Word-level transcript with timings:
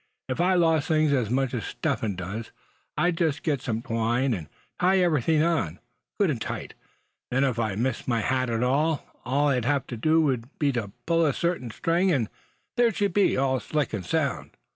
If 0.27 0.41
I 0.41 0.55
lost 0.55 0.87
things 0.87 1.13
as 1.13 1.29
much 1.29 1.53
as 1.53 1.63
Step 1.63 1.99
Hen 2.01 2.15
does, 2.15 2.51
I'd 2.97 3.15
just 3.17 3.43
get 3.43 3.61
some 3.61 3.83
twine, 3.83 4.33
and 4.33 4.49
tie 4.79 4.97
everything 4.97 5.43
on, 5.43 5.77
good 6.19 6.31
and 6.31 6.41
tight. 6.41 6.73
Then 7.29 7.43
if 7.43 7.59
I 7.59 7.75
missed 7.75 8.07
my 8.07 8.21
hat 8.21 8.49
all 8.49 8.99
I'd 9.23 9.65
have 9.65 9.85
to 9.85 9.97
do 9.97 10.19
would 10.21 10.57
be 10.57 10.71
to 10.71 10.91
pull 11.05 11.21
in 11.21 11.29
a 11.29 11.33
certain 11.33 11.69
string, 11.69 12.11
and 12.11 12.29
there 12.77 12.91
she'd 12.91 13.13
be, 13.13 13.37
all 13.37 13.59
slick 13.59 13.93
and 13.93 14.03
sound." 14.03 14.57